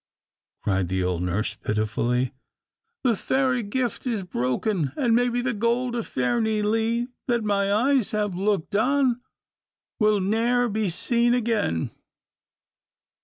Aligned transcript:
cried 0.63 0.87
the 0.87 1.03
old 1.03 1.21
nurse 1.21 1.53
pitifully. 1.53 2.31
"The 3.03 3.15
fairy 3.15 3.61
gift 3.61 4.07
is 4.07 4.23
broken, 4.23 4.93
and 4.97 5.15
maybe 5.15 5.41
the 5.41 5.53
Gold 5.53 5.95
of 5.95 6.07
Fairnilee, 6.07 7.09
that 7.27 7.43
my 7.43 7.71
eyes 7.71 8.09
have 8.09 8.33
looked 8.33 8.75
on, 8.75 9.21
will 9.99 10.19
ne'er 10.19 10.69
be 10.69 10.89
seen 10.89 11.35
again." 11.35 11.91